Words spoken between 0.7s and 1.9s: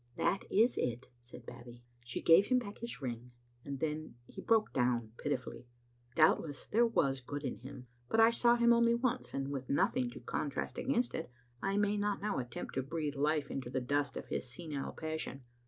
it," said Babbie.